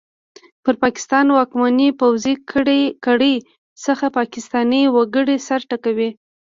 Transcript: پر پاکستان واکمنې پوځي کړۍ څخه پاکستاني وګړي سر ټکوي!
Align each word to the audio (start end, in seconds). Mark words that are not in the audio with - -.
پر 0.63 0.73
پاکستان 0.83 1.25
واکمنې 1.37 1.89
پوځي 1.99 2.33
کړۍ 3.05 3.33
څخه 3.85 4.05
پاکستاني 4.17 4.83
وګړي 4.95 5.37
سر 5.47 5.61
ټکوي! 5.69 6.09